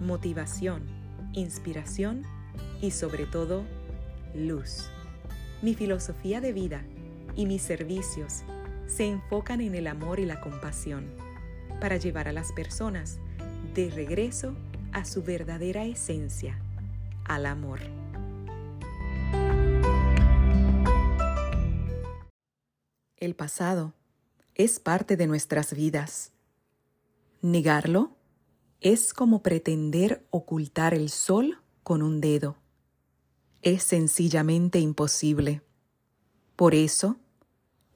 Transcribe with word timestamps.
motivación, 0.00 0.82
inspiración 1.32 2.22
y 2.80 2.90
sobre 2.90 3.26
todo 3.26 3.64
luz. 4.34 4.88
Mi 5.62 5.74
filosofía 5.74 6.40
de 6.40 6.52
vida 6.52 6.82
y 7.36 7.46
mis 7.46 7.62
servicios 7.62 8.42
se 8.86 9.06
enfocan 9.06 9.60
en 9.60 9.74
el 9.74 9.86
amor 9.86 10.20
y 10.20 10.26
la 10.26 10.40
compasión 10.40 11.06
para 11.80 11.96
llevar 11.96 12.28
a 12.28 12.32
las 12.32 12.52
personas 12.52 13.18
de 13.74 13.90
regreso 13.90 14.54
a 14.92 15.04
su 15.04 15.22
verdadera 15.22 15.84
esencia, 15.84 16.58
al 17.24 17.46
amor. 17.46 17.80
El 23.16 23.34
pasado 23.34 23.94
es 24.54 24.78
parte 24.78 25.16
de 25.16 25.26
nuestras 25.26 25.74
vidas. 25.74 26.32
Negarlo 27.42 28.13
es 28.84 29.14
como 29.14 29.42
pretender 29.42 30.26
ocultar 30.28 30.92
el 30.92 31.08
sol 31.08 31.58
con 31.82 32.02
un 32.02 32.20
dedo. 32.20 32.58
Es 33.62 33.82
sencillamente 33.82 34.78
imposible. 34.78 35.62
Por 36.54 36.74
eso, 36.74 37.16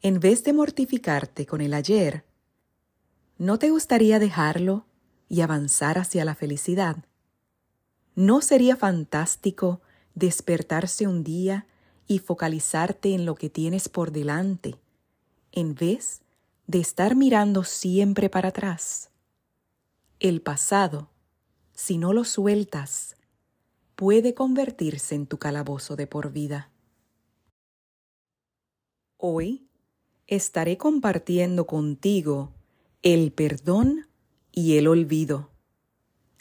en 0.00 0.18
vez 0.18 0.44
de 0.44 0.54
mortificarte 0.54 1.44
con 1.44 1.60
el 1.60 1.74
ayer, 1.74 2.24
¿no 3.36 3.58
te 3.58 3.68
gustaría 3.68 4.18
dejarlo 4.18 4.86
y 5.28 5.42
avanzar 5.42 5.98
hacia 5.98 6.24
la 6.24 6.34
felicidad? 6.34 6.96
¿No 8.14 8.40
sería 8.40 8.74
fantástico 8.74 9.82
despertarse 10.14 11.06
un 11.06 11.22
día 11.22 11.66
y 12.06 12.18
focalizarte 12.18 13.14
en 13.14 13.26
lo 13.26 13.34
que 13.34 13.50
tienes 13.50 13.90
por 13.90 14.10
delante, 14.10 14.76
en 15.52 15.74
vez 15.74 16.22
de 16.66 16.80
estar 16.80 17.14
mirando 17.14 17.62
siempre 17.62 18.30
para 18.30 18.48
atrás? 18.48 19.10
El 20.20 20.42
pasado, 20.42 21.10
si 21.74 21.96
no 21.96 22.12
lo 22.12 22.24
sueltas, 22.24 23.14
puede 23.94 24.34
convertirse 24.34 25.14
en 25.14 25.28
tu 25.28 25.38
calabozo 25.38 25.94
de 25.94 26.08
por 26.08 26.32
vida. 26.32 26.72
Hoy 29.16 29.68
estaré 30.26 30.76
compartiendo 30.76 31.68
contigo 31.68 32.52
el 33.02 33.30
perdón 33.30 34.08
y 34.50 34.76
el 34.76 34.88
olvido. 34.88 35.50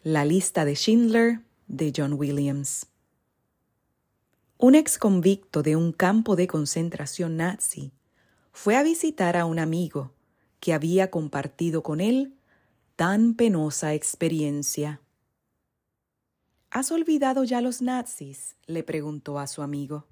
La 0.02 0.25
lista 0.25 0.66
de 0.66 0.75
Schindler 0.75 1.42
de 1.67 1.94
John 1.95 2.14
Williams. 2.14 2.88
Un 4.58 4.73
ex 4.73 4.98
convicto 4.98 5.61
de 5.61 5.75
un 5.75 5.92
campo 5.92 6.36
de 6.36 6.48
concentración 6.48 7.38
nazi 7.38 7.92
fue 8.52 8.75
a 8.75 8.81
visitar 8.81 9.38
a 9.38 9.45
un 9.45 9.59
amigo 9.59 10.14
que 10.59 10.73
había 10.73 11.11
compartido 11.11 11.83
con 11.83 12.02
él 12.02 12.37
tan 12.98 13.36
penosa 13.36 13.94
experiencia. 13.94 15.00
¿Has 16.72 16.92
olvidado 16.92 17.44
ya 17.44 17.62
los 17.62 17.84
nazis? 17.84 18.55
le 18.66 18.82
preguntó 18.82 19.38
a 19.38 19.45
su 19.45 19.61
amigo. 19.61 20.08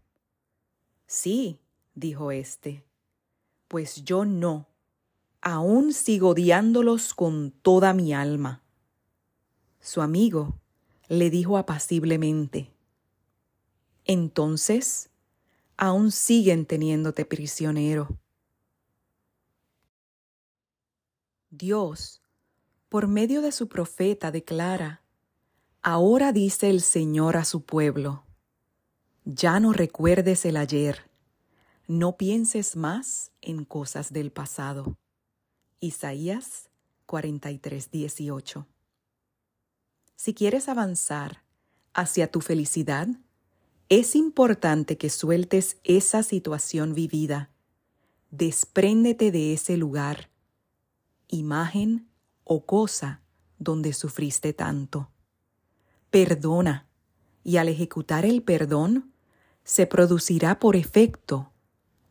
Sí, 1.07 1.57
dijo 1.95 2.29
éste. 2.29 2.85
Pues 3.67 4.05
yo 4.05 4.23
no. 4.23 4.67
Aún 5.41 5.93
sigo 5.93 6.29
odiándolos 6.29 7.15
con 7.15 7.49
toda 7.49 7.91
mi 7.95 8.13
alma. 8.13 8.61
Su 9.79 10.03
amigo 10.03 10.59
le 11.07 11.31
dijo 11.31 11.57
apaciblemente. 11.57 12.71
Entonces, 14.03 15.09
aún 15.75 16.11
siguen 16.11 16.67
teniéndote 16.67 17.25
prisionero. 17.25 18.15
Dios 21.49 22.21
por 22.95 23.09
medio 23.09 23.41
de 23.41 23.51
su 23.51 23.67
profeta 23.67 24.31
declara, 24.31 25.03
Ahora 25.81 26.31
dice 26.31 26.69
el 26.69 26.79
Señor 26.81 27.35
a 27.35 27.43
su 27.43 27.65
pueblo, 27.65 28.23
ya 29.25 29.59
no 29.59 29.73
recuerdes 29.73 30.45
el 30.45 30.55
ayer, 30.55 31.11
no 31.89 32.15
pienses 32.15 32.77
más 32.77 33.33
en 33.41 33.65
cosas 33.65 34.13
del 34.13 34.31
pasado. 34.31 34.97
Isaías 35.81 36.69
43, 37.05 37.91
18. 37.91 38.65
Si 40.15 40.33
quieres 40.33 40.69
avanzar 40.69 41.43
hacia 41.93 42.31
tu 42.31 42.39
felicidad, 42.39 43.09
es 43.89 44.15
importante 44.15 44.97
que 44.97 45.09
sueltes 45.09 45.79
esa 45.83 46.23
situación 46.23 46.93
vivida. 46.93 47.51
Despréndete 48.31 49.31
de 49.31 49.51
ese 49.51 49.75
lugar, 49.75 50.29
imagen 51.27 52.07
o 52.45 52.65
cosa 52.65 53.21
donde 53.59 53.91
sufriste 53.91 54.53
tanto. 54.53 55.11
Perdona, 56.09 56.87
y 57.43 57.57
al 57.57 57.67
ejecutar 57.67 58.25
el 58.25 58.41
perdón, 58.41 59.11
se 59.63 59.85
producirá 59.87 60.59
por 60.59 60.75
efecto 60.75 61.51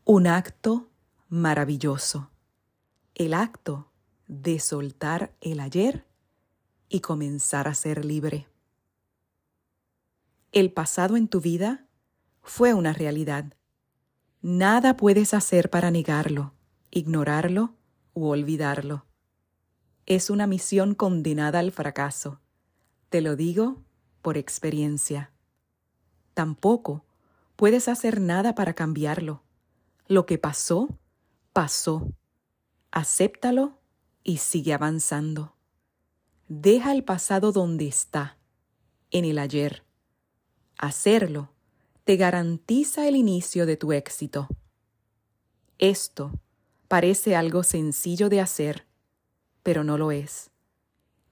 un 0.05 0.27
acto 0.27 0.91
maravilloso, 1.28 2.31
el 3.15 3.33
acto 3.33 3.91
de 4.27 4.59
soltar 4.59 5.34
el 5.41 5.61
ayer 5.61 6.05
y 6.89 7.00
comenzar 7.00 7.67
a 7.69 7.75
ser 7.75 8.05
libre. 8.05 8.49
El 10.53 10.73
pasado 10.73 11.17
en 11.17 11.28
tu 11.28 11.41
vida 11.41 11.87
fue 12.43 12.75
una 12.75 12.93
realidad. 12.93 13.55
Nada 14.43 14.97
puedes 14.97 15.34
hacer 15.34 15.71
para 15.71 15.91
negarlo, 15.91 16.53
ignorarlo 16.91 17.75
u 18.12 18.27
olvidarlo 18.27 19.06
es 20.06 20.31
una 20.31 20.47
misión 20.47 20.94
condenada 20.94 21.59
al 21.59 21.72
fracaso. 21.72 22.41
Te 23.09 23.20
lo 23.20 23.37
digo 23.37 23.82
por 24.22 24.37
experiencia. 24.37 25.31
Tampoco 26.34 27.04
puedes 27.56 27.88
hacer 27.88 28.20
nada 28.20 28.54
para 28.54 28.75
cambiarlo. 28.75 29.43
Lo 30.06 30.26
que 30.26 30.38
pasó, 30.38 30.98
pasó. 31.53 32.12
Acéptalo 32.91 33.78
y 34.22 34.38
sigue 34.38 34.72
avanzando. 34.72 35.54
Deja 36.48 36.93
el 36.93 37.04
pasado 37.04 37.53
donde 37.53 37.87
está, 37.87 38.37
en 39.10 39.25
el 39.25 39.38
ayer. 39.38 39.84
Hacerlo 40.76 41.50
te 42.04 42.16
garantiza 42.16 43.09
el 43.09 43.16
inicio 43.16 43.64
de 43.64 43.78
tu 43.78 43.93
éxito. 43.93 44.48
Esto 45.78 46.32
parece 46.87 47.34
algo 47.34 47.62
sencillo 47.62 48.28
de 48.28 48.41
hacer, 48.41 48.87
pero 49.64 49.82
no 49.82 49.98
lo 49.98 50.12
es. 50.12 50.50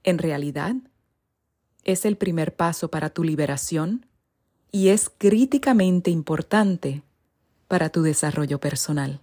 En 0.03 0.19
realidad, 0.19 0.75
es 1.84 2.04
el 2.04 2.16
primer 2.16 2.56
paso 2.56 2.91
para 2.91 3.10
tu 3.10 3.22
liberación 3.22 4.06
y 4.72 4.88
es 4.88 5.10
críticamente 5.16 6.10
importante 6.10 7.03
para 7.69 7.91
tu 7.91 8.03
desarrollo 8.03 8.59
personal. 8.59 9.20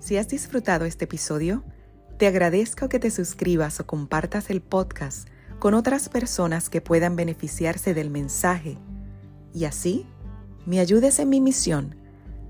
Si 0.00 0.16
has 0.16 0.28
disfrutado 0.28 0.84
este 0.84 1.04
episodio, 1.04 1.64
te 2.18 2.26
agradezco 2.26 2.88
que 2.88 2.98
te 2.98 3.10
suscribas 3.10 3.78
o 3.78 3.86
compartas 3.86 4.50
el 4.50 4.60
podcast 4.60 5.28
con 5.58 5.74
otras 5.74 6.08
personas 6.08 6.70
que 6.70 6.80
puedan 6.80 7.14
beneficiarse 7.14 7.94
del 7.94 8.10
mensaje 8.10 8.78
y 9.54 9.64
así 9.64 10.06
me 10.66 10.80
ayudes 10.80 11.18
en 11.18 11.28
mi 11.28 11.40
misión 11.40 11.97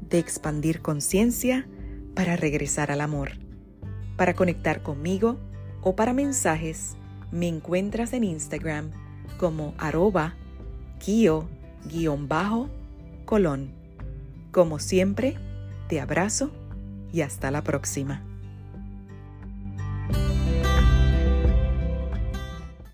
de 0.00 0.18
expandir 0.18 0.80
conciencia 0.80 1.68
para 2.14 2.36
regresar 2.36 2.90
al 2.90 3.00
amor. 3.00 3.32
Para 4.16 4.34
conectar 4.34 4.82
conmigo 4.82 5.38
o 5.82 5.94
para 5.94 6.12
mensajes, 6.12 6.96
me 7.30 7.46
encuentras 7.48 8.12
en 8.12 8.24
Instagram 8.24 8.90
como 9.38 9.74
arroba 9.78 10.34
kio-colón. 10.98 11.38
Como 14.50 14.78
siempre, 14.78 15.36
te 15.88 16.00
abrazo 16.00 16.50
y 17.12 17.20
hasta 17.20 17.50
la 17.50 17.62
próxima. 17.62 18.27